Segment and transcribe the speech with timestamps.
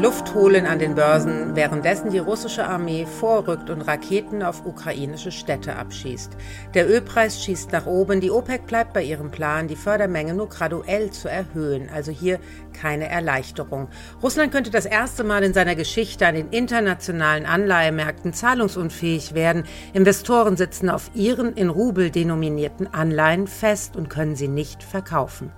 [0.00, 5.76] Luft holen an den Börsen, währenddessen die russische Armee vorrückt und Raketen auf ukrainische Städte
[5.76, 6.32] abschießt.
[6.74, 11.10] Der Ölpreis schießt nach oben, die OPEC bleibt bei ihrem Plan, die Fördermenge nur graduell
[11.10, 12.40] zu erhöhen, also hier
[12.72, 13.86] keine Erleichterung.
[14.20, 19.62] Russland könnte das erste Mal in seiner Geschichte an den internationalen Anleihemärkten zahlungsunfähig werden.
[19.92, 25.52] Investoren sitzen auf ihren in Rubel denominierten Anleihen fest und können sie nicht verkaufen.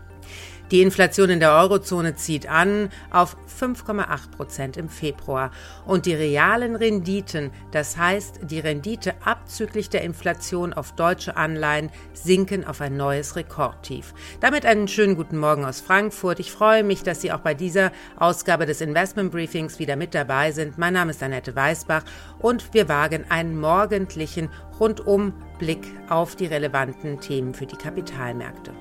[0.72, 5.52] Die Inflation in der Eurozone zieht an auf 5,8 Prozent im Februar.
[5.86, 12.66] Und die realen Renditen, das heißt die Rendite abzüglich der Inflation auf deutsche Anleihen, sinken
[12.66, 14.12] auf ein neues Rekordtief.
[14.40, 16.40] Damit einen schönen guten Morgen aus Frankfurt.
[16.40, 20.50] Ich freue mich, dass Sie auch bei dieser Ausgabe des Investment Briefings wieder mit dabei
[20.50, 20.78] sind.
[20.78, 22.02] Mein Name ist Annette Weißbach
[22.40, 28.73] und wir wagen einen morgendlichen Rundumblick auf die relevanten Themen für die Kapitalmärkte.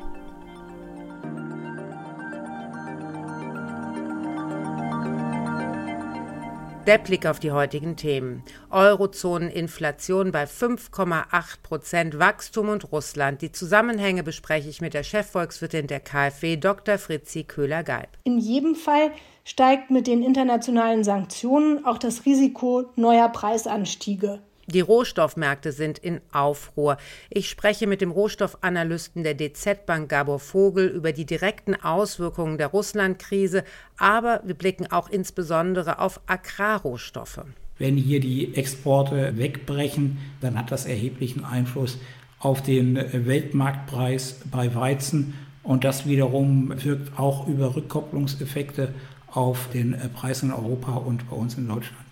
[6.88, 8.44] Der Blick auf die heutigen Themen.
[8.70, 13.42] Eurozoneninflation bei 5,8 Prozent, Wachstum und Russland.
[13.42, 17.00] Die Zusammenhänge bespreche ich mit der Chefvolkswirtin der KfW, Dr.
[17.00, 18.10] Fritzi Köhler-Geib.
[18.24, 19.10] In jedem Fall
[19.44, 24.42] steigt mit den internationalen Sanktionen auch das Risiko neuer Preisanstiege.
[24.68, 26.98] Die Rohstoffmärkte sind in Aufruhr.
[27.30, 32.68] Ich spreche mit dem Rohstoffanalysten der DZ Bank Gabor Vogel über die direkten Auswirkungen der
[32.68, 33.64] Russlandkrise,
[33.98, 37.42] aber wir blicken auch insbesondere auf Agrarrohstoffe.
[37.78, 42.00] Wenn hier die Exporte wegbrechen, dann hat das erheblichen Einfluss
[42.40, 48.94] auf den Weltmarktpreis bei Weizen und das wiederum wirkt auch über Rückkopplungseffekte
[49.28, 52.06] auf den Preis in Europa und bei uns in Deutschland.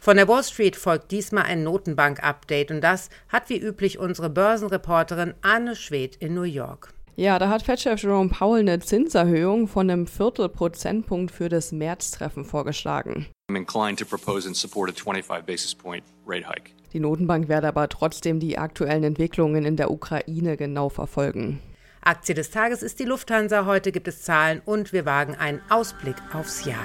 [0.00, 5.34] Von der Wall Street folgt diesmal ein Notenbank-Update und das hat wie üblich unsere Börsenreporterin
[5.42, 6.92] Anne Schwedt in New York.
[7.14, 13.26] Ja, da hat Fed-Chef Jerome Powell eine Zinserhöhung von einem Viertelprozentpunkt für das Märztreffen vorgeschlagen.
[13.50, 16.70] I'm inclined to propose and support a 25 basis point rate hike.
[16.92, 21.60] Die Notenbank werde aber trotzdem die aktuellen Entwicklungen in der Ukraine genau verfolgen.
[22.02, 23.64] Aktie des Tages ist die Lufthansa.
[23.66, 26.84] Heute gibt es Zahlen und wir wagen einen Ausblick aufs Jahr.